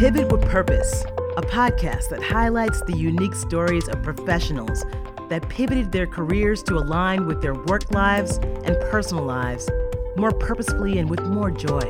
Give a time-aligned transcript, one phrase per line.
[0.00, 1.04] Pivot with Purpose,
[1.36, 4.82] a podcast that highlights the unique stories of professionals
[5.28, 9.68] that pivoted their careers to align with their work lives and personal lives
[10.16, 11.82] more purposefully and with more joy.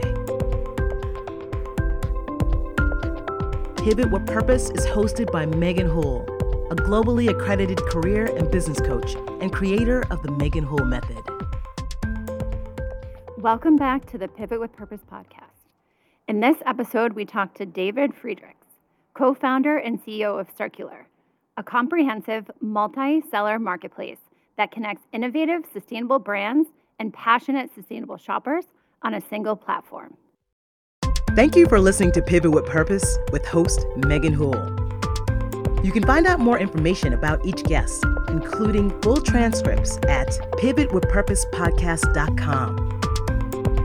[3.84, 6.24] Pivot with Purpose is hosted by Megan Houle,
[6.72, 11.22] a globally accredited career and business coach and creator of the Megan Houle Method.
[13.38, 15.49] Welcome back to the Pivot with Purpose podcast.
[16.30, 18.68] In this episode, we talk to David Friedrichs,
[19.14, 21.08] co founder and CEO of Circular,
[21.56, 24.20] a comprehensive multi seller marketplace
[24.56, 26.68] that connects innovative, sustainable brands
[27.00, 28.66] and passionate, sustainable shoppers
[29.02, 30.16] on a single platform.
[31.34, 34.76] Thank you for listening to Pivot with Purpose with host Megan Houle.
[35.82, 40.28] You can find out more information about each guest, including full transcripts at
[40.58, 42.99] pivotwithpurposepodcast.com.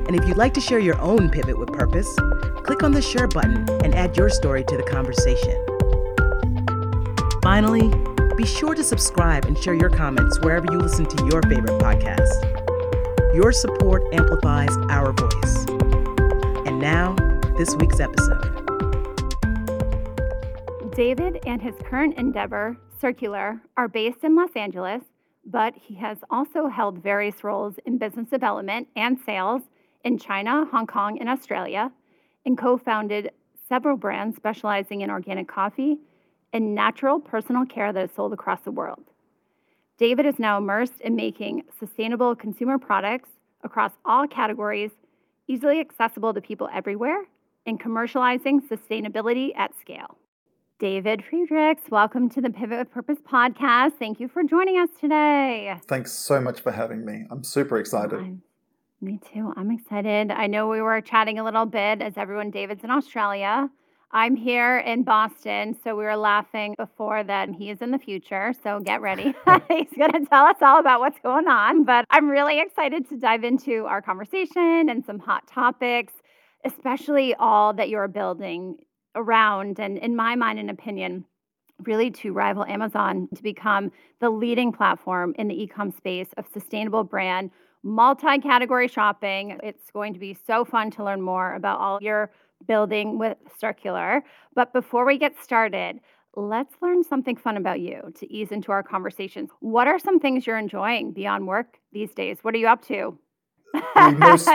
[0.08, 2.16] And if you'd like to share your own pivot with purpose,
[2.64, 5.66] click on the share button and add your story to the conversation.
[7.42, 7.92] Finally,
[8.36, 13.36] be sure to subscribe and share your comments wherever you listen to your favorite podcast.
[13.36, 15.66] Your support amplifies our voice.
[16.68, 17.16] And now,
[17.58, 18.52] this week's episode.
[20.96, 25.02] David and his current endeavor, Circular, are based in Los Angeles,
[25.46, 29.64] but he has also held various roles in business development and sales
[30.06, 31.92] in China, Hong Kong, and Australia,
[32.46, 33.32] and co founded
[33.68, 35.98] several brands specializing in organic coffee
[36.54, 39.04] and natural personal care that is sold across the world.
[39.98, 43.30] David is now immersed in making sustainable consumer products
[43.64, 44.92] across all categories,
[45.48, 47.24] easily accessible to people everywhere,
[47.66, 50.18] and commercializing sustainability at scale.
[50.78, 53.94] David Friedrichs, welcome to the Pivot with Purpose podcast.
[53.98, 55.76] Thank you for joining us today.
[55.88, 57.26] Thanks so much for having me.
[57.32, 58.42] I'm super excited.
[59.02, 59.54] Me too.
[59.56, 60.32] I'm excited.
[60.32, 63.70] I know we were chatting a little bit as everyone, David's in Australia.
[64.12, 68.54] I'm here in Boston, so we were laughing before that he is in the future.
[68.64, 69.24] So get ready.
[69.68, 71.84] He's going to tell us all about what's going on.
[71.84, 76.14] But I'm really excited to dive into our conversation and some hot topics,
[76.64, 78.78] especially all that you're building
[79.16, 79.80] around.
[79.80, 81.26] And in my mind and opinion,
[81.84, 83.92] really to rival Amazon to become
[84.22, 87.52] the leading platform in the e-com space of sustainable brand
[87.86, 89.58] multi category shopping.
[89.64, 92.32] It's going to be so fun to learn more about all you're
[92.68, 94.24] building with Circular.
[94.56, 96.00] But before we get started,
[96.36, 99.52] let's learn something fun about you to ease into our conversations.
[99.60, 102.40] What are some things you're enjoying beyond work these days?
[102.42, 103.18] What are you up to?
[104.18, 104.50] Most,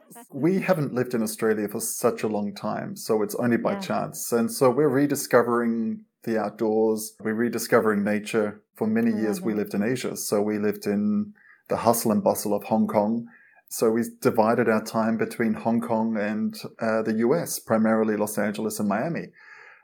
[0.32, 3.80] we haven't lived in Australia for such a long time, so it's only by yeah.
[3.80, 4.32] chance.
[4.32, 8.62] And so we're rediscovering the outdoors, we're rediscovering nature.
[8.74, 10.16] For many years, we lived in Asia.
[10.16, 11.34] So we lived in
[11.68, 13.26] the hustle and bustle of Hong Kong.
[13.68, 18.78] So we divided our time between Hong Kong and uh, the US, primarily Los Angeles
[18.78, 19.32] and Miami.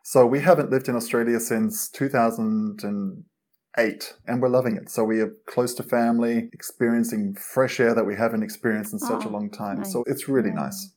[0.04, 4.90] So we haven't lived in Australia since 2008 and we're loving it.
[4.90, 9.26] So we are close to family, experiencing fresh air that we haven't experienced in such
[9.26, 9.78] oh, a long time.
[9.78, 9.92] Nice.
[9.92, 10.62] So it's really yeah.
[10.62, 10.92] nice.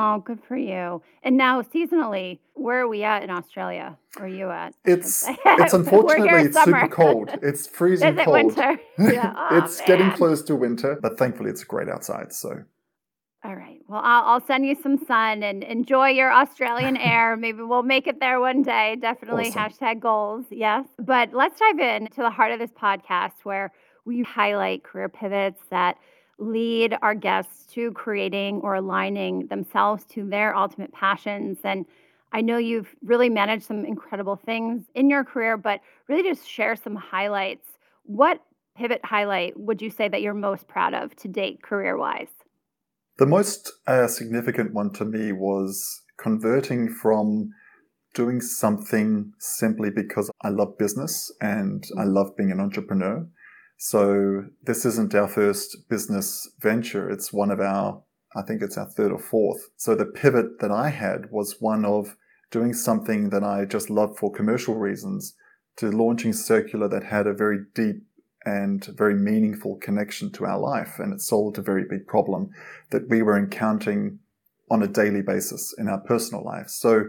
[0.00, 1.02] Oh, good for you.
[1.24, 3.98] And now, seasonally, where are we at in Australia?
[4.16, 4.72] Where are you at?
[4.84, 6.82] It's it's unfortunately it's summer.
[6.82, 7.30] super cold.
[7.42, 8.34] It's freezing Is it cold.
[8.34, 8.78] winter?
[8.98, 9.34] Yeah.
[9.36, 9.86] Oh, it's man.
[9.88, 12.32] getting close to winter, but thankfully it's great outside.
[12.32, 12.62] So.
[13.44, 13.80] All right.
[13.88, 17.36] Well, I'll, I'll send you some sun and enjoy your Australian air.
[17.36, 18.96] Maybe we'll make it there one day.
[19.00, 19.62] Definitely awesome.
[19.72, 20.46] hashtag goals.
[20.50, 20.86] Yes.
[20.98, 23.72] But let's dive in to the heart of this podcast where
[24.04, 25.96] we highlight career pivots that
[26.38, 31.58] lead our guests to creating or aligning themselves to their ultimate passions.
[31.64, 31.84] And
[32.32, 36.76] I know you've really managed some incredible things in your career, but really just share
[36.76, 37.66] some highlights.
[38.04, 38.42] What
[38.76, 42.28] pivot highlight would you say that you're most proud of to date career wise?
[43.18, 47.50] The most uh, significant one to me was converting from
[48.14, 53.26] doing something simply because I love business and I love being an entrepreneur
[53.78, 57.08] so this isn't our first business venture.
[57.08, 58.02] It's one of our,
[58.34, 59.70] I think it's our third or fourth.
[59.76, 62.16] So the pivot that I had was one of
[62.50, 65.34] doing something that I just loved for commercial reasons
[65.76, 68.02] to launching Circular that had a very deep
[68.44, 70.98] and very meaningful connection to our life.
[70.98, 72.50] And it solved a very big problem
[72.90, 74.18] that we were encountering
[74.70, 76.74] on a daily basis in our personal lives.
[76.74, 77.04] So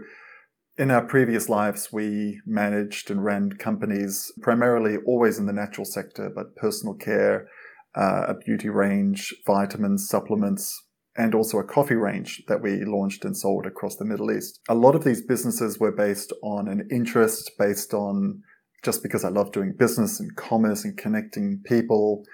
[0.80, 6.32] in our previous lives, we managed and ran companies primarily always in the natural sector,
[6.34, 7.48] but personal care,
[7.94, 10.82] uh, a beauty range, vitamins, supplements,
[11.14, 14.58] and also a coffee range that we launched and sold across the Middle East.
[14.70, 18.42] A lot of these businesses were based on an interest, based on
[18.82, 22.24] just because I love doing business and commerce and connecting people.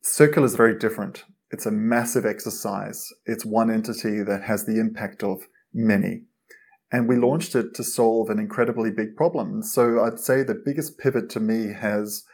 [0.00, 1.24] Circular is very different.
[1.50, 3.06] It's a massive exercise.
[3.26, 5.42] It's one entity that has the impact of
[5.74, 6.22] many.
[6.92, 9.62] And we launched it to solve an incredibly big problem.
[9.62, 12.24] So I'd say the biggest pivot to me has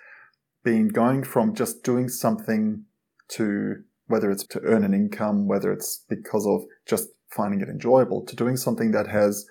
[0.64, 2.84] been going from just doing something
[3.28, 8.24] to whether it's to earn an income, whether it's because of just finding it enjoyable,
[8.24, 9.46] to doing something that has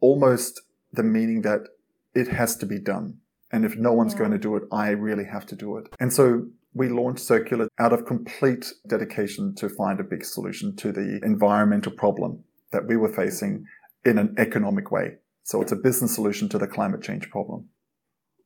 [0.00, 0.62] almost
[0.92, 1.60] the meaning that
[2.14, 3.18] it has to be done.
[3.50, 4.20] And if no one's yeah.
[4.20, 5.86] going to do it, I really have to do it.
[5.98, 10.92] And so we launched Circular out of complete dedication to find a big solution to
[10.92, 13.64] the environmental problem that we were facing
[14.04, 15.16] in an economic way.
[15.42, 17.68] So it's a business solution to the climate change problem.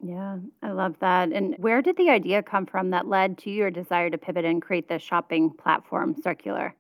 [0.05, 1.31] Yeah, I love that.
[1.33, 4.61] And where did the idea come from that led to your desire to pivot and
[4.61, 6.75] create the shopping platform Circular?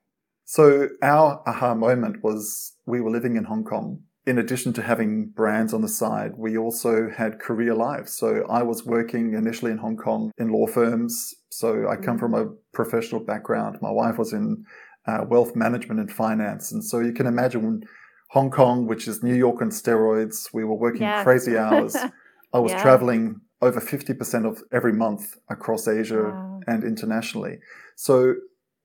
[0.45, 4.03] So, our aha moment was we were living in Hong Kong.
[4.27, 8.13] In addition to having brands on the side, we also had career lives.
[8.13, 11.33] So, I was working initially in Hong Kong in law firms.
[11.51, 13.79] So, I come from a professional background.
[13.81, 14.65] My wife was in
[15.07, 16.73] uh, wealth management and finance.
[16.73, 17.85] And so, you can imagine
[18.33, 21.23] Hong Kong, which is New York on steroids, we were working yes.
[21.23, 21.95] crazy hours.
[22.55, 22.81] I was yeah.
[22.81, 26.61] traveling over 50% of every month across Asia wow.
[26.67, 27.59] and internationally.
[27.95, 28.37] So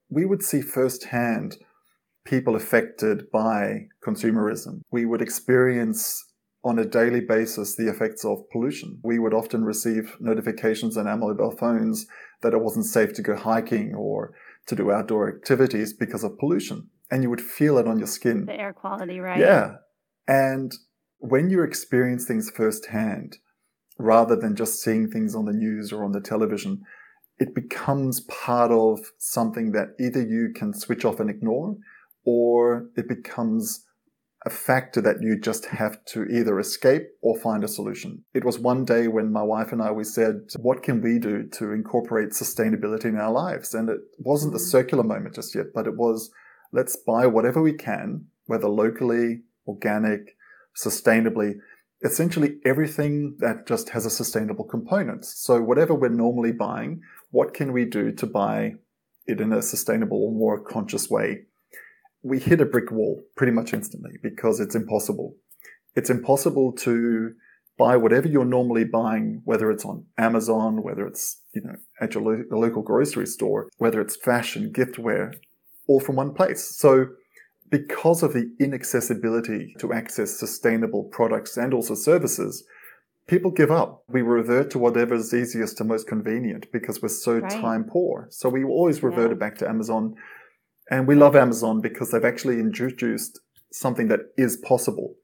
[0.09, 1.55] we would see firsthand
[2.25, 4.81] people affected by consumerism.
[4.91, 6.25] We would experience
[6.65, 8.99] on a daily basis the effects of pollution.
[9.01, 12.05] We would often receive notifications on our mobile phones
[12.41, 14.33] that it wasn't safe to go hiking or
[14.67, 16.89] to do outdoor activities because of pollution.
[17.09, 18.45] And you would feel it on your skin.
[18.45, 19.39] The air quality, right?
[19.39, 19.75] Yeah.
[20.27, 20.73] And
[21.19, 23.37] when you experience things firsthand,
[23.97, 26.81] rather than just seeing things on the news or on the television,
[27.39, 31.77] it becomes part of something that either you can switch off and ignore,
[32.25, 33.85] or it becomes
[34.45, 38.23] a factor that you just have to either escape or find a solution.
[38.33, 41.47] It was one day when my wife and I, we said, what can we do
[41.53, 43.73] to incorporate sustainability in our lives?
[43.73, 44.69] And it wasn't the mm.
[44.69, 46.29] circular moment just yet, but it was,
[46.71, 50.35] let's buy whatever we can, whether locally, organic,
[50.77, 51.55] sustainably,
[52.03, 55.25] essentially everything that just has a sustainable component.
[55.25, 57.01] So whatever we're normally buying,
[57.31, 58.75] what can we do to buy
[59.25, 61.46] it in a sustainable, more conscious way?
[62.23, 65.35] We hit a brick wall pretty much instantly because it's impossible.
[65.95, 67.33] It's impossible to
[67.77, 72.23] buy whatever you're normally buying, whether it's on Amazon, whether it's, you know, at your
[72.23, 75.35] lo- local grocery store, whether it's fashion, giftware,
[75.87, 76.75] all from one place.
[76.75, 77.07] So
[77.69, 82.63] because of the inaccessibility to access sustainable products and also services,
[83.27, 84.03] people give up.
[84.07, 87.51] We revert to whatever is easiest and most convenient because we're so right.
[87.51, 88.27] time poor.
[88.31, 89.47] So we always reverted yeah.
[89.47, 90.15] back to Amazon.
[90.89, 93.39] And we love Amazon because they've actually introduced
[93.71, 95.15] something that is possible.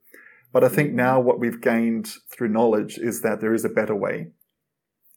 [0.52, 3.94] But I think now what we've gained through knowledge is that there is a better
[3.94, 4.28] way.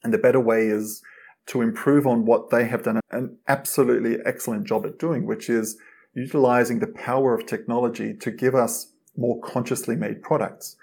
[0.04, 1.02] And the better way is
[1.48, 5.78] to improve on what they have done an absolutely excellent job at doing, which is
[6.14, 10.76] utilizing the power of technology to give us more consciously made products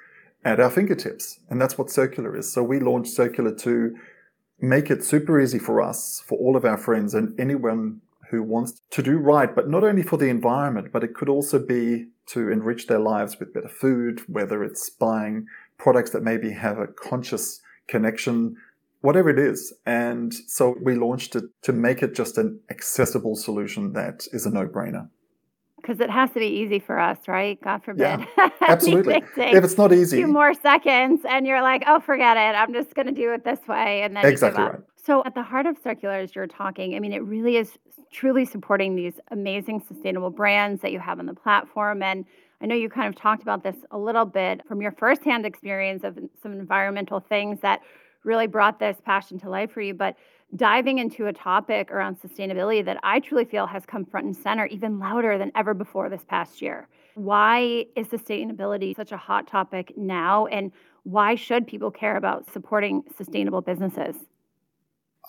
[0.45, 1.41] at our fingertips.
[1.49, 2.53] And that's what Circular is.
[2.53, 3.97] So we launched Circular to
[4.61, 8.01] make it super easy for us, for all of our friends and anyone
[8.35, 11.59] who wants to do right, but not only for the environment, but it could also
[11.59, 15.47] be to enrich their lives with better food, whether it's buying
[15.79, 18.57] products that maybe have a conscious connection,
[19.01, 19.73] whatever it is.
[19.87, 24.51] And so we launched it to make it just an accessible solution that is a
[24.51, 25.08] no brainer
[25.84, 27.60] because it has to be easy for us, right?
[27.62, 28.26] God forbid.
[28.38, 29.17] Yeah, absolutely.
[29.36, 32.56] if it's not easy, two more seconds, and you're like, "Oh, forget it.
[32.56, 34.81] I'm just going to do it this way," and then exactly right.
[35.05, 36.94] So, at the heart of circulars, you're talking.
[36.94, 37.72] I mean, it really is
[38.10, 42.24] truly supporting these amazing sustainable brands that you have on the platform, and
[42.62, 46.03] I know you kind of talked about this a little bit from your firsthand experience
[46.03, 47.82] of some environmental things that
[48.22, 50.17] really brought this passion to life for you, but
[50.56, 54.67] diving into a topic around sustainability that I truly feel has come front and center
[54.67, 56.89] even louder than ever before this past year.
[57.15, 60.46] Why is sustainability such a hot topic now?
[60.46, 60.73] And
[61.05, 64.17] why should people care about supporting sustainable businesses?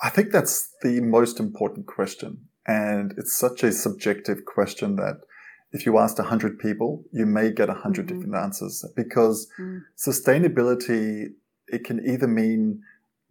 [0.04, 2.48] I think that's the most important question.
[2.68, 5.22] And it's such a subjective question that
[5.72, 8.16] if you asked 100 people, you may get 100 mm-hmm.
[8.16, 9.82] different answers because mm.
[9.98, 11.28] sustainability,
[11.68, 12.82] it can either mean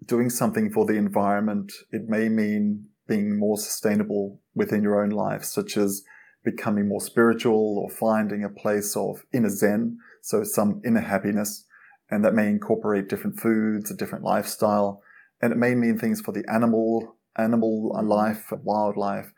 [0.06, 1.72] doing something for the environment.
[1.90, 6.02] It may mean being more sustainable within your own life, such as
[6.44, 11.66] becoming more spiritual or finding a place of inner zen, so some inner happiness.
[12.10, 15.02] And that may incorporate different foods, a different lifestyle.
[15.40, 19.32] And it may mean things for the animal, animal life, wildlife.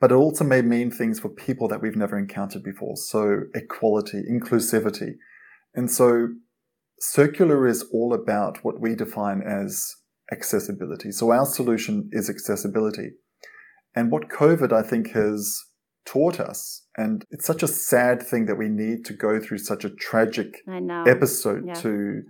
[0.00, 2.96] But it also may mean things for people that we've never encountered before.
[2.96, 5.14] So equality, inclusivity.
[5.74, 6.28] And so
[6.98, 9.94] Circular is all about what we define as
[10.32, 11.12] accessibility.
[11.12, 13.10] So our solution is accessibility.
[13.94, 15.58] And what COVID, I think, has
[16.04, 16.86] taught us.
[16.96, 20.62] And it's such a sad thing that we need to go through such a tragic
[21.06, 21.74] episode Yeah.
[21.74, 22.22] to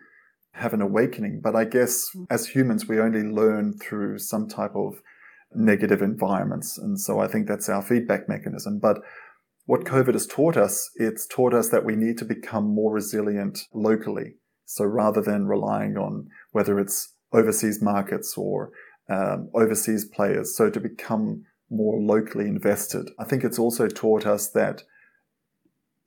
[0.53, 1.41] have an awakening.
[1.43, 2.27] But I guess Mm.
[2.31, 5.03] as humans, we only learn through some type of
[5.55, 6.79] negative environments.
[6.79, 8.79] And so I think that's our feedback mechanism.
[8.79, 9.03] But
[9.67, 13.67] what COVID has taught us, it's taught us that we need to become more resilient
[13.75, 14.37] locally.
[14.67, 18.73] So rather than relying on whether it's overseas markets or
[19.09, 23.11] um, overseas players, so to become more locally invested.
[23.19, 24.83] I think it's also taught us that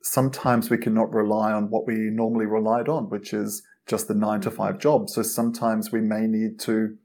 [0.02, 4.40] sometimes we cannot rely on what we normally relied on, which is just the nine
[4.42, 5.10] to five job.
[5.10, 6.96] So sometimes we may need to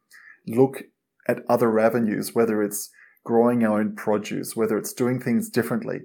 [0.48, 0.84] look
[1.28, 2.92] at other avenues, whether it's
[3.24, 6.02] growing our own produce, whether it's doing things differently.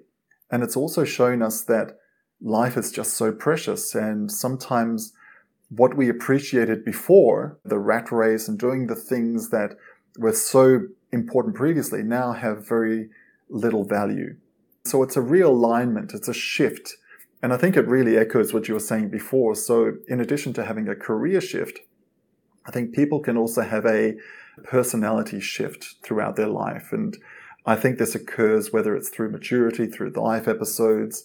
[0.51, 1.99] And it's also shown us that
[2.41, 5.13] life is just so precious and sometimes
[5.71, 9.77] what we appreciated before, the rat race and doing the things that
[10.19, 10.81] were so
[11.13, 13.09] important previously now have very
[13.49, 14.37] little value.
[14.85, 16.97] So it's a realignment, it's a shift.
[17.43, 19.55] And I think it really echoes what you were saying before.
[19.55, 21.81] So in addition to having a career shift,
[22.67, 24.17] I think people can also have a
[24.65, 26.89] personality shift throughout their life.
[26.93, 27.17] And
[27.65, 31.25] I think this occurs whether it's through maturity, through the life episodes.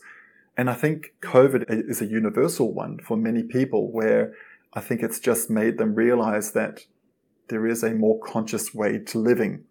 [0.57, 4.33] And I think COVID is a universal one for many people where
[4.73, 6.85] I think it's just made them realize that
[7.49, 9.63] there is a more conscious way to living.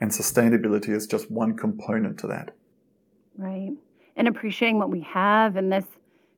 [0.00, 2.54] And sustainability is just one component to that.
[3.38, 3.72] Right.
[4.16, 5.86] And appreciating what we have and this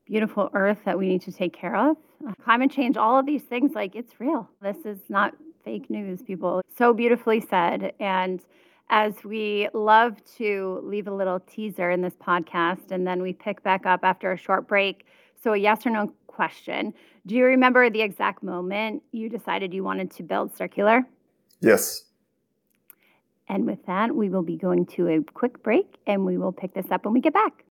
[0.06, 1.96] beautiful earth that we need to take care of.
[2.44, 4.48] Climate change, all of these things, like it's real.
[4.62, 5.34] This is not
[5.64, 6.62] fake news, people.
[6.78, 7.92] So beautifully said.
[7.98, 8.40] And
[8.88, 13.62] as we love to leave a little teaser in this podcast and then we pick
[13.62, 15.06] back up after a short break.
[15.42, 16.94] So, a yes or no question
[17.26, 21.04] Do you remember the exact moment you decided you wanted to build circular?
[21.60, 22.04] Yes.
[23.48, 26.74] And with that, we will be going to a quick break and we will pick
[26.74, 27.64] this up when we get back.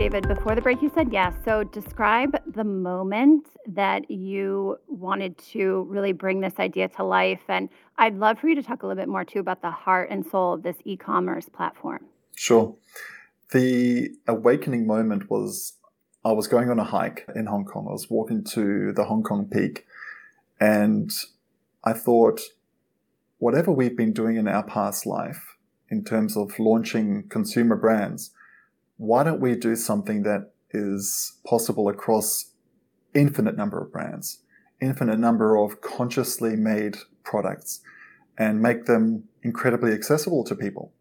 [0.00, 1.34] David, before the break, you said yes.
[1.44, 7.42] So describe the moment that you wanted to really bring this idea to life.
[7.48, 10.08] And I'd love for you to talk a little bit more too about the heart
[10.10, 12.06] and soul of this e commerce platform.
[12.34, 12.74] Sure.
[13.52, 15.74] The awakening moment was
[16.24, 17.84] I was going on a hike in Hong Kong.
[17.86, 19.84] I was walking to the Hong Kong peak
[20.58, 21.10] and
[21.84, 22.40] I thought,
[23.36, 25.58] whatever we've been doing in our past life
[25.90, 28.30] in terms of launching consumer brands,
[29.00, 32.52] why don't we do something that is possible across
[33.14, 34.40] infinite number of brands,
[34.78, 37.80] infinite number of consciously made products
[38.36, 40.92] and make them incredibly accessible to people?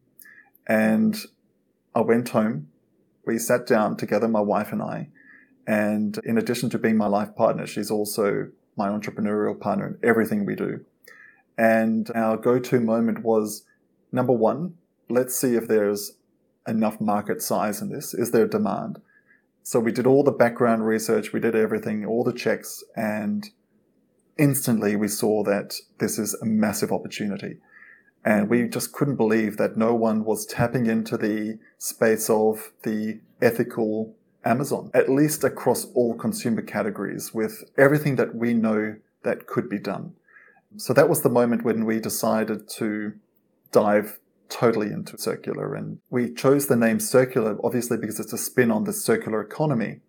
[0.65, 1.17] And
[1.93, 2.69] I went home.
[3.25, 5.09] We sat down together, my wife and I.
[5.67, 10.45] And in addition to being my life partner, she's also my entrepreneurial partner in everything
[10.45, 10.85] we do.
[11.57, 13.65] And our go to moment was
[14.13, 14.75] number one,
[15.09, 16.13] let's see if there's
[16.69, 18.13] enough market size in this.
[18.13, 19.01] Is there demand?
[19.63, 23.49] So we did all the background research, we did everything, all the checks, and
[24.37, 27.57] instantly we saw that this is a massive opportunity.
[28.25, 33.19] And we just couldn't believe that no one was tapping into the space of the
[33.41, 39.69] ethical Amazon, at least across all consumer categories with everything that we know that could
[39.69, 40.13] be done.
[40.77, 43.13] So that was the moment when we decided to
[43.71, 44.19] dive
[44.49, 45.75] totally into circular.
[45.75, 50.01] And we chose the name circular, obviously, because it's a spin on the circular economy.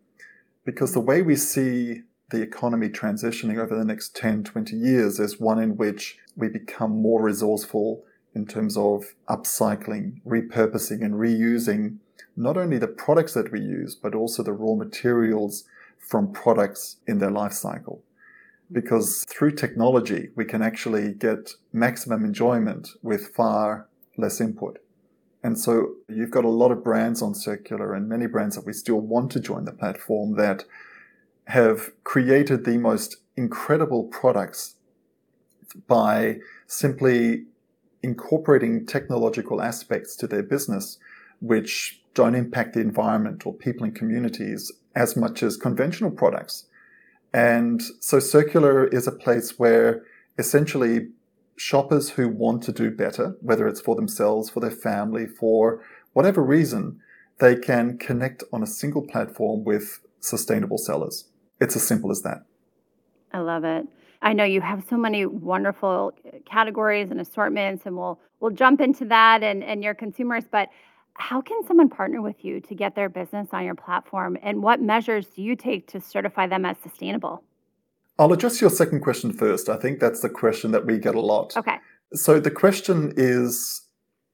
[0.64, 5.40] Because the way we see the economy transitioning over the next 10, 20 years is
[5.40, 8.04] one in which we become more resourceful
[8.34, 11.96] in terms of upcycling, repurposing, and reusing
[12.36, 15.64] not only the products that we use, but also the raw materials
[15.98, 18.02] from products in their life cycle.
[18.72, 23.88] Because through technology, we can actually get maximum enjoyment with far
[24.20, 24.78] less input.
[25.42, 28.72] And so you've got a lot of brands on Circular and many brands that we
[28.72, 30.64] still want to join the platform that
[31.46, 34.76] have created the most incredible products
[35.86, 36.36] by
[36.66, 37.44] simply
[38.02, 40.98] incorporating technological aspects to their business,
[41.40, 46.66] which don't impact the environment or people and communities as much as conventional products.
[47.32, 50.04] And so circular is a place where
[50.38, 51.08] essentially
[51.60, 55.82] shoppers who want to do better, whether it's for themselves, for their family, for
[56.14, 56.98] whatever reason,
[57.38, 61.28] they can connect on a single platform with sustainable sellers.
[61.60, 62.38] It's as simple as that.
[63.32, 63.86] I love it.
[64.22, 66.12] I know you have so many wonderful
[66.46, 70.44] categories and assortments, and we'll we'll jump into that and, and your consumers.
[70.50, 70.68] But
[71.14, 74.38] How can someone partner with you to get their business on your platform?
[74.42, 77.44] And what measures do you take to certify them as sustainable?
[78.20, 79.70] I'll address your second question first.
[79.70, 81.56] I think that's the question that we get a lot.
[81.56, 81.78] Okay.
[82.12, 83.86] So the question is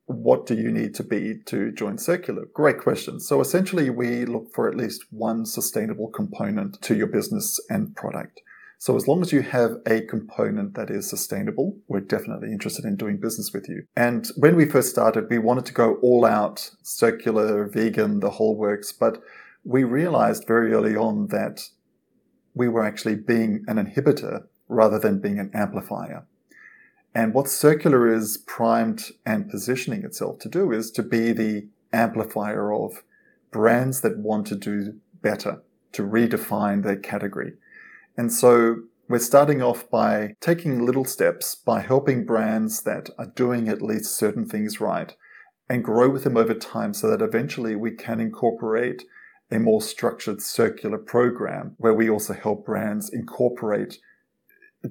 [0.06, 2.46] what do you need to be to join Circular?
[2.52, 3.20] Great question.
[3.20, 8.40] So essentially, we look for at least one sustainable component to your business and product.
[8.78, 12.96] So as long as you have a component that is sustainable, we're definitely interested in
[12.96, 13.84] doing business with you.
[13.96, 18.56] And when we first started, we wanted to go all out, circular, vegan, the whole
[18.56, 19.22] works, but
[19.64, 21.62] we realized very early on that
[22.56, 26.24] we were actually being an inhibitor rather than being an amplifier.
[27.14, 32.72] And what circular is primed and positioning itself to do is to be the amplifier
[32.72, 33.04] of
[33.52, 37.52] brands that want to do better, to redefine their category.
[38.16, 38.76] And so
[39.08, 44.16] we're starting off by taking little steps by helping brands that are doing at least
[44.16, 45.14] certain things right
[45.68, 49.04] and grow with them over time so that eventually we can incorporate
[49.50, 53.98] a more structured circular program where we also help brands incorporate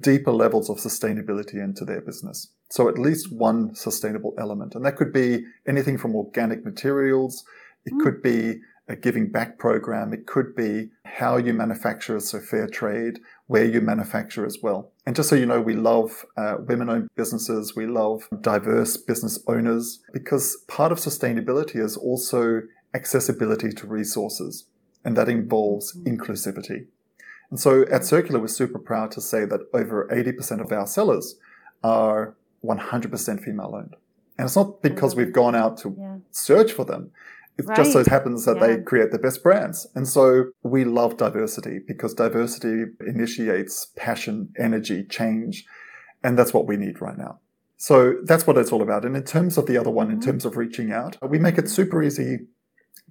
[0.00, 2.52] deeper levels of sustainability into their business.
[2.70, 4.74] So at least one sustainable element.
[4.74, 7.44] And that could be anything from organic materials.
[7.84, 8.02] It mm.
[8.02, 10.12] could be a giving back program.
[10.12, 14.92] It could be how you manufacture, so fair trade, where you manufacture as well.
[15.06, 17.74] And just so you know, we love uh, women owned businesses.
[17.74, 22.62] We love diverse business owners because part of sustainability is also
[22.96, 24.64] accessibility to resources.
[25.04, 26.04] And that involves mm.
[26.12, 26.86] inclusivity.
[27.50, 31.36] And so at Circular, we're super proud to say that over 80% of our sellers
[31.84, 32.34] are
[32.64, 33.94] 100% female owned.
[34.36, 36.16] And it's not because we've gone out to yeah.
[36.32, 37.12] search for them.
[37.58, 37.76] It right.
[37.76, 38.66] just so happens that yeah.
[38.66, 39.86] they create the best brands.
[39.94, 45.64] And so we love diversity because diversity initiates passion, energy, change.
[46.22, 47.38] And that's what we need right now.
[47.78, 49.04] So that's what it's all about.
[49.04, 50.30] And in terms of the other one, in mm-hmm.
[50.30, 52.40] terms of reaching out, we make it super easy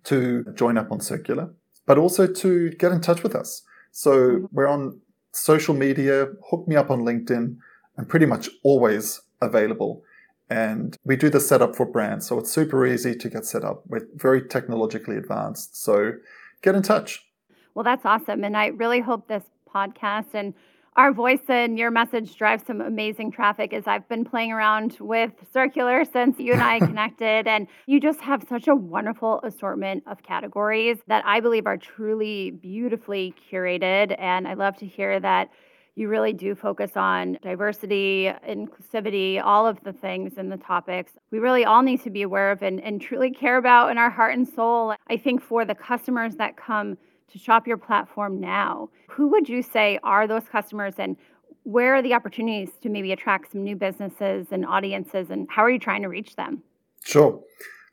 [0.05, 1.53] to join up on Circular,
[1.85, 3.63] but also to get in touch with us.
[3.91, 4.45] So mm-hmm.
[4.51, 4.99] we're on
[5.31, 6.27] social media.
[6.49, 7.57] Hook me up on LinkedIn.
[7.97, 10.03] I'm pretty much always available.
[10.49, 12.27] And we do the setup for brands.
[12.27, 13.83] So it's super easy to get set up.
[13.87, 15.81] We're very technologically advanced.
[15.81, 16.13] So
[16.61, 17.25] get in touch.
[17.73, 18.43] Well, that's awesome.
[18.43, 19.43] And I really hope this
[19.73, 20.53] podcast and
[20.97, 25.31] our voice and your message drives some amazing traffic as I've been playing around with
[25.51, 27.47] Circular since you and I connected.
[27.47, 32.51] And you just have such a wonderful assortment of categories that I believe are truly
[32.51, 34.15] beautifully curated.
[34.17, 35.49] And I love to hear that
[35.95, 41.39] you really do focus on diversity, inclusivity, all of the things and the topics we
[41.39, 44.33] really all need to be aware of and, and truly care about in our heart
[44.33, 44.93] and soul.
[45.09, 46.97] I think for the customers that come
[47.31, 51.17] to shop your platform now, who would you say are those customers and
[51.63, 55.71] where are the opportunities to maybe attract some new businesses and audiences and how are
[55.71, 56.61] you trying to reach them?
[57.03, 57.41] Sure.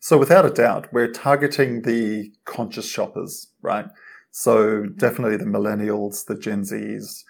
[0.01, 3.87] So without a doubt, we're targeting the conscious shoppers, right?
[4.31, 4.97] So mm-hmm.
[4.97, 7.23] definitely the millennials, the Gen Zs,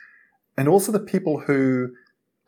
[0.57, 1.91] and also the people who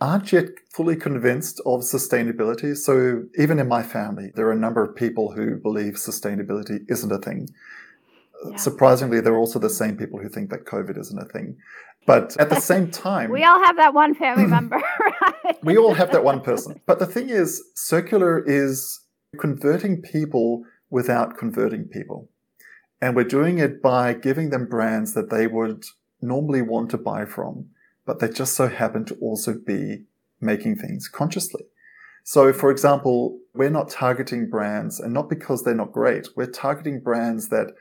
[0.00, 2.76] aren't yet fully convinced of sustainability.
[2.76, 7.12] So even in my family, there are a number of people who believe sustainability isn't
[7.12, 7.48] a thing.
[8.44, 8.56] Yeah.
[8.56, 11.56] Surprisingly, they're also the same people who think that COVID isn't a thing.
[12.06, 15.64] But at the same time, we all have that one family member, right?
[15.64, 16.80] we all have that one person.
[16.86, 19.00] But the thing is, circular is
[19.38, 22.28] converting people without converting people.
[23.00, 25.84] And we're doing it by giving them brands that they would
[26.22, 27.68] normally want to buy from
[28.06, 30.04] but they just so happen to also be
[30.40, 31.64] making things consciously.
[32.22, 37.00] So, for example, we're not targeting brands, and not because they're not great, we're targeting
[37.00, 37.74] brands that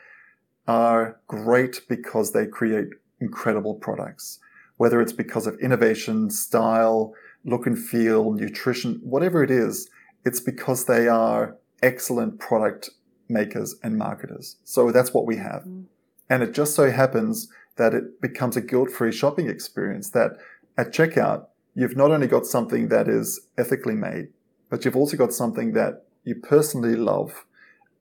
[0.67, 4.39] are great because they create incredible products.
[4.78, 7.13] Whether it's because of innovation, style,
[7.45, 9.89] look and feel, nutrition, whatever it is,
[10.26, 12.89] it's because they are excellent product
[13.28, 14.58] makers and marketers.
[14.63, 15.63] So that's what we have.
[15.63, 15.86] Mm.
[16.30, 20.32] And it just so happens that it becomes a guilt-free shopping experience that
[20.78, 24.30] at checkout, you've not only got something that is ethically made,
[24.69, 27.45] but you've also got something that you personally love,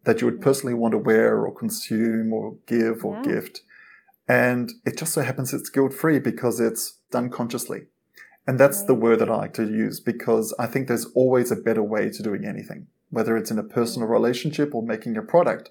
[0.05, 3.35] that you would personally want to wear or consume or give or yeah.
[3.35, 3.61] gift.
[4.29, 7.83] And it just so happens it's guilt-free because it's done consciously.
[8.47, 8.87] And that's right.
[8.89, 12.11] the word that I like to use because I think there's always a better way
[12.11, 14.13] to doing anything, whether it's in a personal mm.
[14.13, 15.71] relationship or making a product.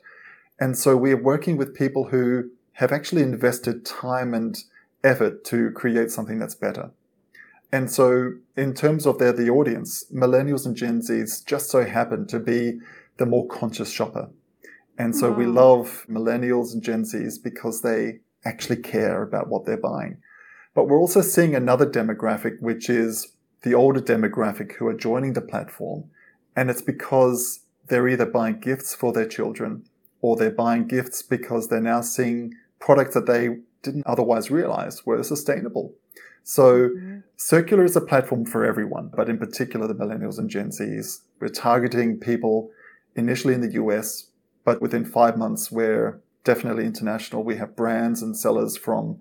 [0.60, 4.58] And so we're working with people who have actually invested time and
[5.04, 6.92] effort to create something that's better.
[7.72, 12.28] And so, in terms of their the audience, millennials and Gen Zs just so happen
[12.28, 12.80] to be
[13.18, 14.30] the more conscious shopper.
[14.98, 15.38] And so, wow.
[15.38, 20.18] we love millennials and Gen Zs because they actually care about what they're buying.
[20.74, 25.42] But we're also seeing another demographic, which is the older demographic who are joining the
[25.42, 26.06] platform.
[26.56, 29.84] And it's because they're either buying gifts for their children
[30.22, 35.22] or they're buying gifts because they're now seeing products that they didn't otherwise realize were
[35.24, 35.94] sustainable.
[36.44, 37.20] So mm-hmm.
[37.38, 41.22] circular is a platform for everyone, but in particular the millennials and Gen Zs.
[41.40, 42.72] We're targeting people
[43.16, 44.28] initially in the US,
[44.64, 47.44] but within five months we're definitely international.
[47.44, 49.20] We have brands and sellers from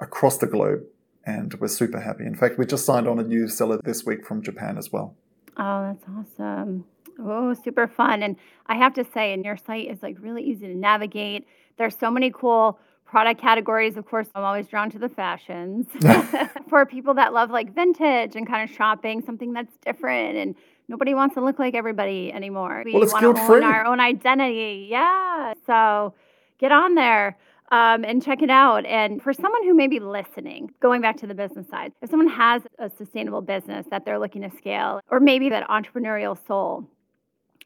[0.00, 0.84] across the globe
[1.26, 2.24] and we're super happy.
[2.24, 5.14] In fact, we just signed on a new seller this week from Japan as well.
[5.56, 6.84] Oh, that's awesome.
[7.18, 8.22] Oh, super fun.
[8.22, 11.46] And I have to say, and your site is like really easy to navigate.
[11.76, 13.96] There's so many cool product categories.
[13.96, 15.86] Of course, I'm always drawn to the fashions.
[16.68, 20.54] For people that love like vintage and kind of shopping, something that's different and
[20.88, 22.82] nobody wants to look like everybody anymore.
[22.84, 24.86] We well, it's want to own our own identity.
[24.90, 25.54] Yeah.
[25.66, 26.14] So
[26.58, 27.36] get on there
[27.72, 28.84] um, and check it out.
[28.86, 32.28] And for someone who may be listening, going back to the business side, if someone
[32.28, 36.88] has a sustainable business that they're looking to scale, or maybe that entrepreneurial soul,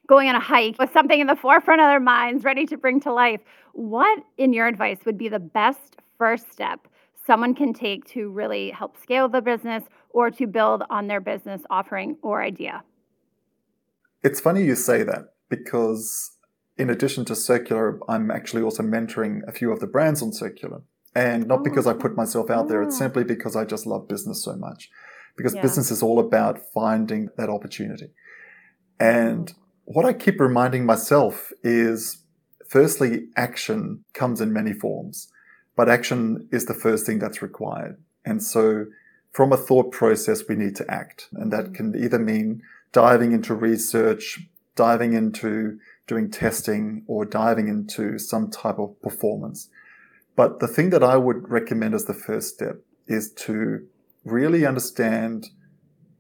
[0.07, 3.01] going on a hike with something in the forefront of their minds, ready to bring
[3.01, 3.41] to life,
[3.73, 6.89] what, in your advice, would be the best first step
[7.27, 11.61] someone can take to really help scale the business or to build on their business
[11.69, 12.83] offering or idea?
[14.23, 16.33] It's funny you say that because
[16.77, 20.83] in addition to Circular, I'm actually also mentoring a few of the brands on Circular.
[21.15, 22.99] And not because I put myself out there, it's ah.
[22.99, 24.89] simply because I just love business so much.
[25.37, 25.63] Because yeah.
[25.63, 28.11] business is all about finding that opportunity.
[29.01, 29.53] And
[29.85, 32.23] what I keep reminding myself is
[32.69, 35.29] firstly, action comes in many forms,
[35.77, 37.97] but action is the first thing that's required.
[38.25, 38.87] And so
[39.33, 41.29] from a thought process, we need to act.
[41.33, 41.75] And that mm.
[41.75, 44.41] can either mean diving into research,
[44.75, 49.69] diving into doing testing or diving into some type of performance.
[50.37, 53.87] But the thing that I would recommend as the first step is to
[54.25, 55.49] really understand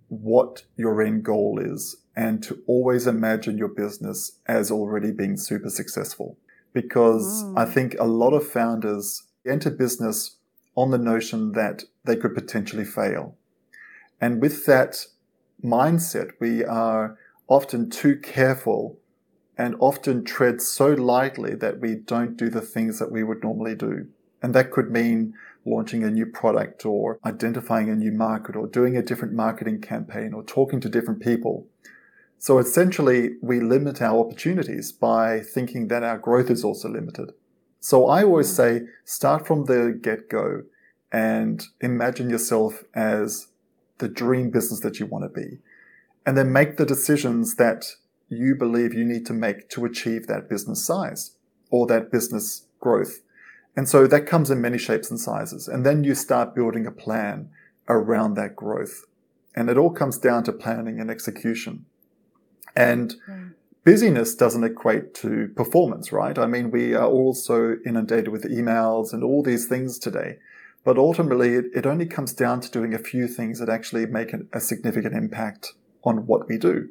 [0.09, 5.70] what your end goal is and to always imagine your business as already being super
[5.70, 6.37] successful.
[6.72, 7.57] Because mm.
[7.57, 10.37] I think a lot of founders enter business
[10.74, 13.37] on the notion that they could potentially fail.
[14.20, 15.07] And with that
[15.64, 17.18] mindset, we are
[17.48, 18.98] often too careful
[19.56, 23.74] and often tread so lightly that we don't do the things that we would normally
[23.74, 24.06] do.
[24.40, 28.96] And that could mean launching a new product or identifying a new market or doing
[28.96, 31.66] a different marketing campaign or talking to different people.
[32.38, 37.32] So essentially, we limit our opportunities by thinking that our growth is also limited.
[37.80, 40.62] So I always say start from the get go
[41.10, 43.48] and imagine yourself as
[43.98, 45.58] the dream business that you want to be.
[46.26, 47.84] And then make the decisions that
[48.28, 51.37] you believe you need to make to achieve that business size
[51.70, 53.20] or that business growth.
[53.76, 55.68] And so that comes in many shapes and sizes.
[55.68, 57.50] And then you start building a plan
[57.88, 59.04] around that growth.
[59.54, 61.87] And it all comes down to planning and execution.
[62.76, 63.16] And
[63.84, 66.38] busyness doesn't equate to performance, right?
[66.38, 70.38] I mean, we are also inundated with emails and all these things today.
[70.88, 74.33] But ultimately, it, it only comes down to doing a few things that actually make
[74.55, 76.88] a significant impact on what we do.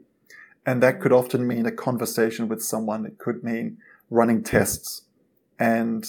[0.68, 3.08] And that could often mean a conversation with someone.
[3.08, 3.80] It could mean
[4.12, 5.02] running tests.
[5.58, 6.06] And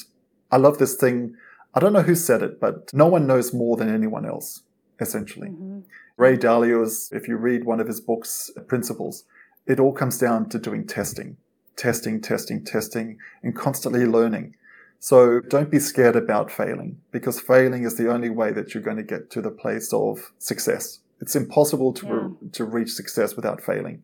[0.51, 1.35] I love this thing.
[1.73, 4.65] I don't know who said it, but no one knows more than anyone else,
[5.01, 5.49] essentially.
[5.49, 5.79] Mm-hmm.
[6.19, 9.25] Ray Dalio's, if you read one of his books, Principles,
[9.67, 11.39] it all comes down to doing testing,
[11.75, 14.57] testing, testing, testing, and constantly learning.
[15.01, 18.97] So don't be scared about failing because failing is the only way that you're going
[18.97, 21.01] to get to the place of success.
[21.21, 22.13] It's impossible to, yeah.
[22.13, 24.03] re- to reach success without failing.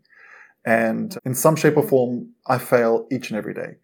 [0.64, 3.76] And in some shape or form, I fail each and every day.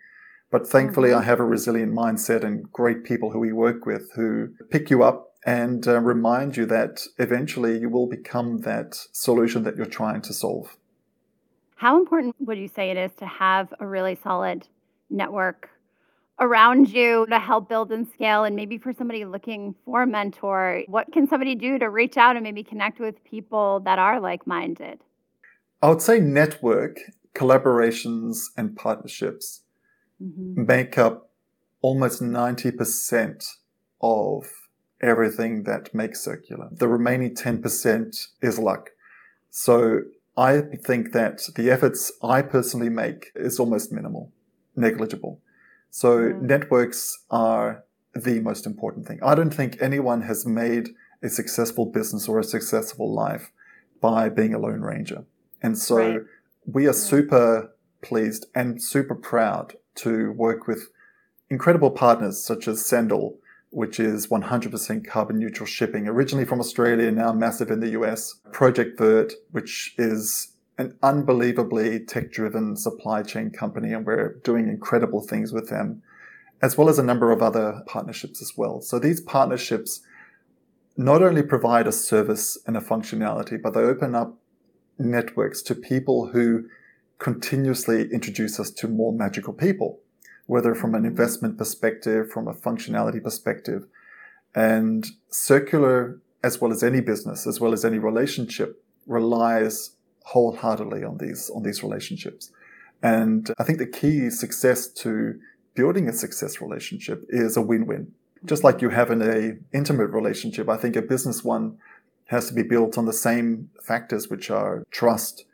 [0.51, 4.49] But thankfully, I have a resilient mindset and great people who we work with who
[4.71, 9.77] pick you up and uh, remind you that eventually you will become that solution that
[9.77, 10.77] you're trying to solve.
[11.77, 14.67] How important would you say it is to have a really solid
[15.09, 15.71] network
[16.41, 18.45] around you to help build and scale?
[18.45, 22.37] And maybe for somebody looking for a mentor, what can somebody do to reach out
[22.37, 25.01] and maybe connect with people that are like minded?
[25.83, 26.99] I would say network,
[27.35, 29.63] collaborations, and partnerships
[30.23, 30.67] mm-hmm.
[30.67, 31.31] make up
[31.81, 33.47] almost 90%
[34.03, 34.45] of
[35.01, 36.69] everything that makes circular.
[36.71, 38.91] The remaining 10% is luck.
[39.51, 40.01] So
[40.37, 44.33] I think that the efforts I personally make is almost minimal,
[44.77, 45.41] negligible.
[45.91, 46.43] So mm.
[46.43, 49.21] networks are the most important thing.
[49.23, 50.91] I don't think anyone has made
[51.23, 53.53] a successful business or a successful life
[54.01, 55.25] by being a lone ranger.
[55.63, 56.21] And so right.
[56.67, 60.89] we are super pleased and super proud to work with
[61.51, 63.39] incredible partners such as Sendle,
[63.71, 68.37] which is 100% carbon neutral shipping, originally from Australia, now massive in the US.
[68.53, 70.50] Project Verte, which is
[70.81, 76.03] an unbelievably tech driven supply chain company and we're doing incredible things with them,
[76.63, 78.81] as well as a number of other partnerships as well.
[78.81, 80.01] So these partnerships
[80.97, 84.39] not only provide a service and a functionality, but they open up
[84.99, 86.65] networks to people who
[87.19, 90.01] continuously introduce us to more magical people,
[90.47, 93.87] whether from an investment perspective, from a functionality perspective.
[94.55, 99.91] And circular, as well as any business, as well as any relationship, relies
[100.25, 102.53] wholeheartedly on these, on these relationships.
[103.03, 105.39] And I think the key success to
[105.75, 108.13] building a success relationship is a win-win.
[108.45, 111.79] Just like you have in a intimate relationship, I think a business one
[112.27, 115.45] has to be built on the same factors, which are trust,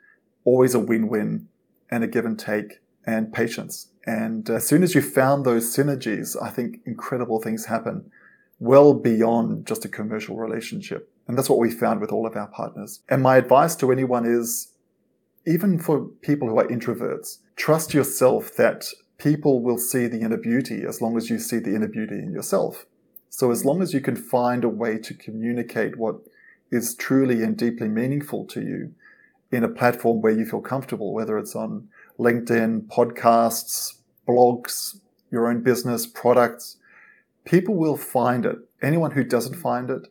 [0.43, 1.47] always a win-win,
[1.89, 3.87] and a give and take, and patience.
[4.05, 8.11] And as soon as you found those synergies, I think incredible things happen
[8.59, 11.11] well beyond just a commercial relationship.
[11.27, 13.01] And that's what we found with all of our partners.
[13.09, 14.73] And my advice to anyone is,
[15.45, 18.87] even for people who are introverts, trust yourself that
[19.17, 22.31] people will see the inner beauty as long as you see the inner beauty in
[22.31, 22.85] yourself.
[23.29, 26.15] So as long as you can find a way to communicate what
[26.71, 28.93] is truly and deeply meaningful to you
[29.51, 31.87] in a platform where you feel comfortable, whether it's on
[32.19, 33.95] LinkedIn, podcasts,
[34.27, 34.99] blogs,
[35.31, 36.77] your own business, products,
[37.45, 38.57] people will find it.
[38.81, 40.07] Anyone who doesn't find it,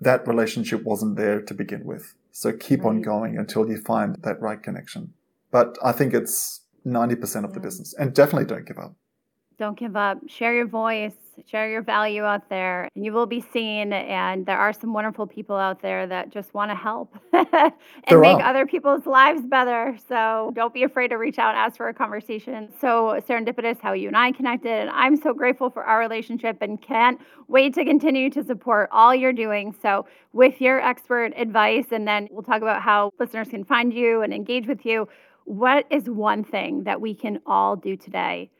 [0.00, 2.14] that relationship wasn't there to begin with.
[2.32, 2.90] So keep right.
[2.90, 5.14] on going until you find that right connection.
[5.50, 8.94] But I think it's 90% of the business and definitely don't give up.
[9.58, 10.18] Don't give up.
[10.28, 13.92] Share your voice, share your value out there, and you will be seen.
[13.92, 17.72] And there are some wonderful people out there that just want to help and
[18.08, 18.42] there make are.
[18.42, 19.96] other people's lives better.
[20.08, 22.68] So don't be afraid to reach out and ask for a conversation.
[22.80, 24.70] So serendipitous how you and I connected.
[24.70, 29.14] And I'm so grateful for our relationship and can't wait to continue to support all
[29.14, 29.74] you're doing.
[29.82, 34.22] So, with your expert advice, and then we'll talk about how listeners can find you
[34.22, 35.08] and engage with you.
[35.44, 38.50] What is one thing that we can all do today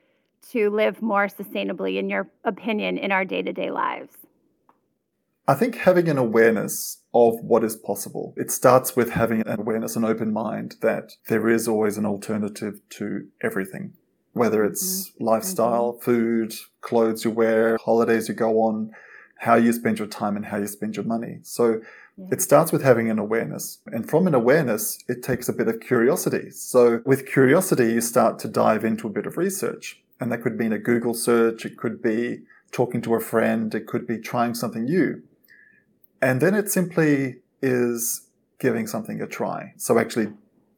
[0.52, 4.16] to live more sustainably, in your opinion, in our day to day lives?
[5.48, 8.34] I think having an awareness of what is possible.
[8.36, 12.80] It starts with having an awareness, an open mind that there is always an alternative
[12.90, 13.94] to everything,
[14.32, 15.24] whether it's mm-hmm.
[15.24, 16.02] lifestyle, mm-hmm.
[16.02, 18.90] food, clothes you wear, holidays you go on,
[19.38, 21.38] how you spend your time and how you spend your money.
[21.42, 21.80] So
[22.16, 22.26] yeah.
[22.32, 23.78] it starts with having an awareness.
[23.86, 26.50] And from an awareness, it takes a bit of curiosity.
[26.50, 30.02] So with curiosity, you start to dive into a bit of research.
[30.20, 31.64] And that could mean a Google search.
[31.64, 32.40] It could be
[32.72, 33.74] talking to a friend.
[33.74, 35.22] It could be trying something new.
[36.22, 39.74] And then it simply is giving something a try.
[39.76, 40.28] So actually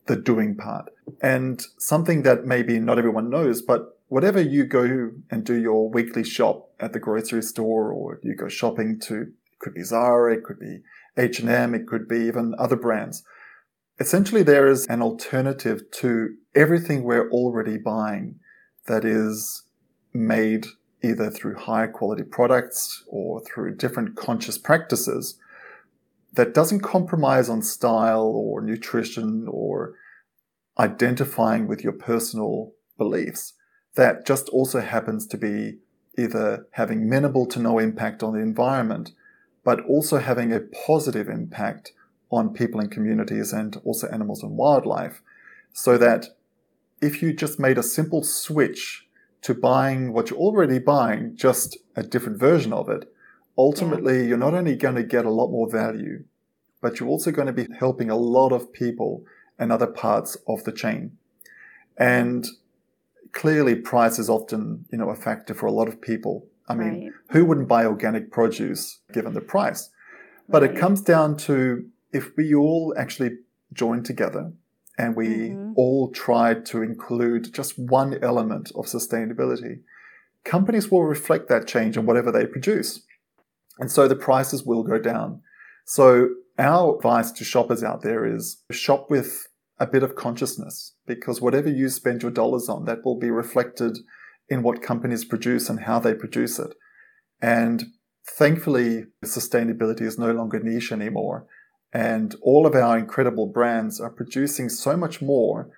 [0.06, 5.44] the doing part and something that maybe not everyone knows, but whatever you go and
[5.44, 9.74] do your weekly shop at the grocery store or you go shopping to, it could
[9.74, 10.80] be Zara, it could be
[11.16, 13.22] H&M, it could be even other brands.
[14.00, 18.36] Essentially, there is an alternative to everything we're already buying
[18.88, 19.62] that is
[20.12, 20.66] made
[21.02, 25.38] either through higher quality products or through different conscious practices
[26.34, 29.94] that doesn't compromise on style or nutrition or
[30.78, 33.54] identifying with your personal beliefs.
[33.94, 35.78] That just also happens to be
[36.16, 39.12] either having minimal to no impact on the environment,
[39.64, 41.92] but also having a positive impact
[42.30, 45.22] on people and communities and also animals and wildlife.
[45.72, 46.28] So that
[47.00, 49.06] if you just made a simple switch
[49.42, 53.12] to buying what you're already buying, just a different version of it,
[53.56, 54.28] ultimately yeah.
[54.28, 56.24] you're not only going to get a lot more value,
[56.80, 59.24] but you're also going to be helping a lot of people
[59.58, 61.16] and other parts of the chain.
[61.96, 62.46] And
[63.32, 66.46] clearly price is often, you know, a factor for a lot of people.
[66.68, 67.12] I mean, right.
[67.30, 69.90] who wouldn't buy organic produce given the price?
[70.48, 70.70] But right.
[70.70, 73.38] it comes down to if we all actually
[73.72, 74.52] join together
[74.98, 75.72] and we mm-hmm.
[75.76, 79.80] all try to include just one element of sustainability,
[80.44, 83.02] companies will reflect that change in whatever they produce.
[83.78, 85.40] And so the prices will go down.
[85.86, 89.46] So our advice to shoppers out there is shop with
[89.78, 93.98] a bit of consciousness because whatever you spend your dollars on, that will be reflected
[94.48, 96.74] in what companies produce and how they produce it.
[97.40, 97.84] And
[98.36, 101.46] thankfully, sustainability is no longer niche anymore.
[101.92, 105.70] And all of our incredible brands are producing so much more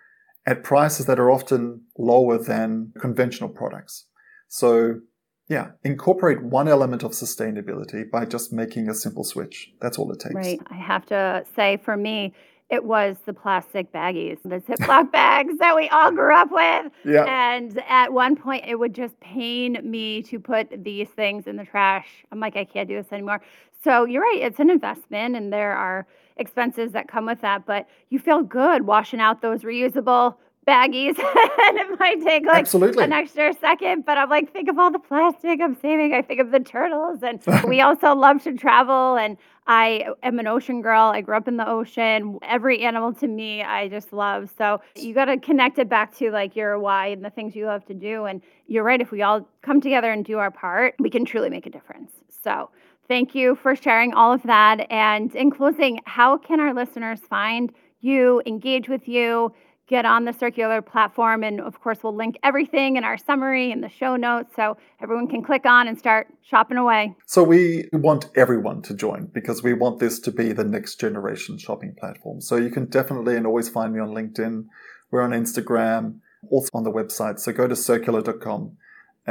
[0.46, 4.06] at prices that are often lower than conventional products.
[4.48, 5.00] So
[5.48, 9.72] yeah, incorporate one element of sustainability by just making a simple switch.
[9.80, 10.34] That's all it takes.
[10.34, 10.60] Right.
[10.70, 12.32] I have to say, for me,
[12.70, 16.92] it was the plastic baggies, the Ziploc bags that we all grew up with.
[17.04, 17.24] Yeah.
[17.24, 21.64] And at one point, it would just pain me to put these things in the
[21.64, 22.06] trash.
[22.30, 23.42] I'm like, I can't do this anymore.
[23.82, 27.88] So you're right, it's an investment, and there are expenses that come with that, but
[28.08, 31.18] you feel good washing out those reusable baggies
[31.68, 33.02] and it might take like Absolutely.
[33.02, 36.38] an extra second but i'm like think of all the plastic i'm saving i think
[36.38, 41.04] of the turtles and we also love to travel and i am an ocean girl
[41.14, 45.14] i grew up in the ocean every animal to me i just love so you
[45.14, 47.94] got to connect it back to like your why and the things you love to
[47.94, 51.24] do and you're right if we all come together and do our part we can
[51.24, 52.12] truly make a difference
[52.44, 52.68] so
[53.10, 57.72] thank you for sharing all of that and in closing how can our listeners find
[58.00, 59.52] you engage with you
[59.88, 61.42] get on the circular platform.
[61.42, 65.26] And of course, we'll link everything in our summary and the show notes so everyone
[65.26, 67.16] can click on and start shopping away.
[67.26, 71.58] So we want everyone to join because we want this to be the next generation
[71.58, 72.40] shopping platform.
[72.40, 74.66] So you can definitely and always find me on LinkedIn.
[75.10, 77.40] We're on Instagram, also on the website.
[77.40, 78.76] So go to circular.com.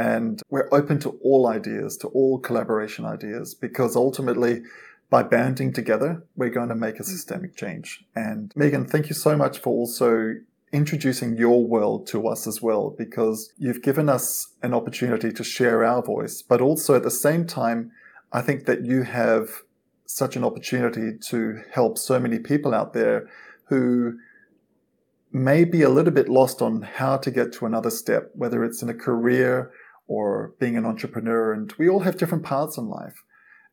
[0.00, 4.62] And we're open to all ideas, to all collaboration ideas, because ultimately,
[5.10, 7.88] by banding together, we're going to make a systemic change.
[8.16, 10.36] And Megan, thank you so much for also
[10.72, 15.84] introducing your world to us as well, because you've given us an opportunity to share
[15.84, 17.90] our voice, but also at the same time,
[18.32, 19.48] I think that you have
[20.06, 23.28] such an opportunity to help so many people out there
[23.66, 24.18] who
[25.30, 28.82] may be a little bit lost on how to get to another step, whether it's
[28.82, 29.70] in a career
[30.10, 31.52] or being an entrepreneur.
[31.52, 33.22] And we all have different paths in life.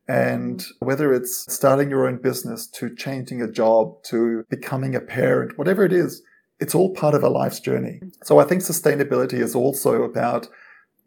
[0.08, 5.58] And whether it's starting your own business to changing a job to becoming a parent,
[5.58, 6.22] whatever it is,
[6.60, 8.02] it's all part of a life's journey.
[8.24, 10.48] So I think sustainability is also about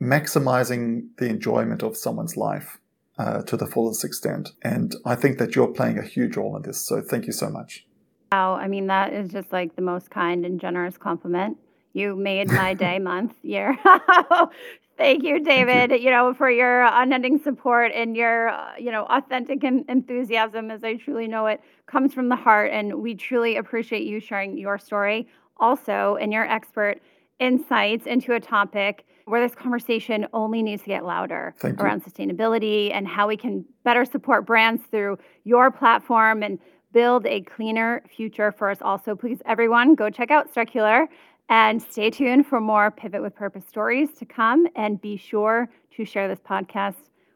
[0.02, 2.80] maximizing the enjoyment of someone's life
[3.16, 4.48] uh, to the fullest extent.
[4.62, 6.84] And I think that you're playing a huge role in this.
[6.84, 7.86] So thank you so much.
[8.32, 8.54] Wow.
[8.54, 11.56] I mean, that is just like the most kind and generous compliment.
[11.92, 13.78] You made my day, month, year.
[15.00, 15.88] Thank you, David.
[15.88, 16.08] Thank you.
[16.08, 16.10] you.
[16.10, 21.26] know, for your unending support and your, uh, you know, authentic enthusiasm, as I truly
[21.26, 22.70] know it, comes from the heart.
[22.70, 25.26] And we truly appreciate you sharing your story
[25.58, 27.00] also and your expert
[27.38, 32.12] insights into a topic where this conversation only needs to get louder Thank around you.
[32.12, 36.58] sustainability and how we can better support brands through your platform and
[36.92, 38.98] build a cleaner future for us all.
[38.98, 41.08] So please, everyone, go check out Circular
[41.50, 44.66] and stay tuned for more Pivot with Purpose stories to come.
[44.76, 46.94] And be sure to share this podcast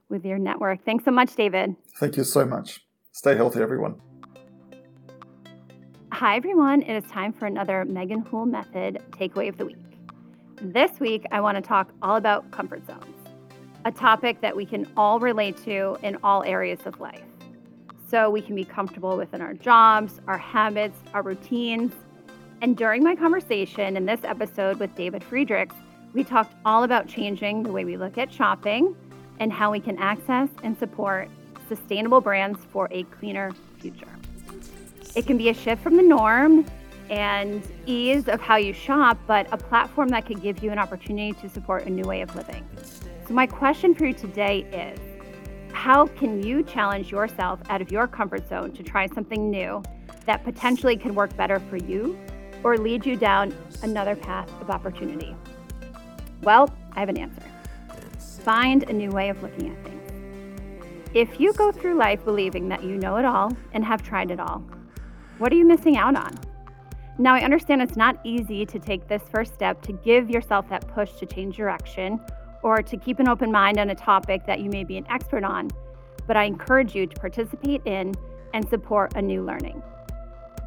[0.08, 0.84] with your network.
[0.84, 1.74] Thanks so much, David.
[1.98, 2.80] Thank you so much.
[3.10, 3.96] Stay healthy, everyone.
[6.12, 6.82] Hi, everyone.
[6.82, 9.76] It is time for another Megan Hool Method takeaway of the week.
[10.62, 13.16] This week, I want to talk all about comfort zones,
[13.84, 17.24] a topic that we can all relate to in all areas of life.
[18.08, 21.92] So we can be comfortable within our jobs, our habits, our routines.
[22.60, 25.74] And during my conversation in this episode with David Friedrichs,
[26.12, 28.96] we talked all about changing the way we look at shopping
[29.40, 31.28] and how we can access and support
[31.68, 34.08] sustainable brands for a cleaner future.
[35.14, 36.64] It can be a shift from the norm
[37.10, 41.32] and ease of how you shop, but a platform that could give you an opportunity
[41.40, 42.66] to support a new way of living.
[43.26, 44.98] So, my question for you today is
[45.72, 49.82] how can you challenge yourself out of your comfort zone to try something new
[50.24, 52.18] that potentially could work better for you
[52.64, 55.36] or lead you down another path of opportunity?
[56.42, 57.42] Well, I have an answer.
[58.42, 59.94] Find a new way of looking at things.
[61.14, 64.40] If you go through life believing that you know it all and have tried it
[64.40, 64.64] all,
[65.38, 66.36] what are you missing out on?
[67.16, 70.88] Now, I understand it's not easy to take this first step to give yourself that
[70.88, 72.20] push to change direction
[72.62, 75.44] or to keep an open mind on a topic that you may be an expert
[75.44, 75.70] on,
[76.26, 78.14] but I encourage you to participate in
[78.52, 79.80] and support a new learning.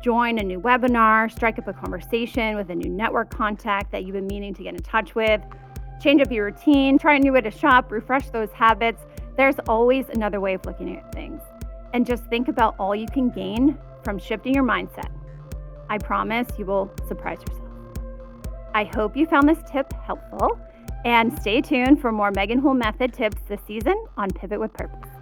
[0.08, 4.14] Join a new webinar, strike up a conversation with a new network contact that you've
[4.14, 5.42] been meaning to get in touch with,
[6.02, 9.04] change up your routine, try a new way to shop, refresh those habits.
[9.36, 11.42] There's always another way of looking at things.
[11.92, 15.12] And just think about all you can gain from shifting your mindset.
[15.90, 17.68] I promise you will surprise yourself.
[18.74, 20.58] I hope you found this tip helpful
[21.04, 25.17] and stay tuned for more Megan Hool Method tips this season on Pivot with Purpose.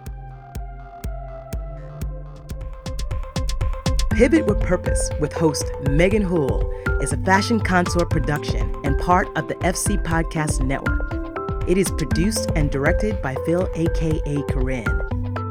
[4.16, 9.46] Pivot with Purpose with host Megan Hool is a fashion consort production and part of
[9.46, 11.12] the FC Podcast Network.
[11.68, 15.02] It is produced and directed by Phil, aka Corinne.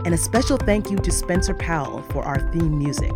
[0.04, 3.14] And a special thank you to Spencer Powell for our theme music.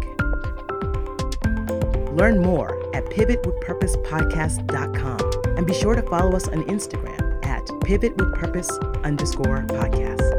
[2.13, 9.63] Learn more at pivotwithpurposepodcast.com and be sure to follow us on Instagram at pivotwithpurpose underscore
[9.63, 10.38] podcast.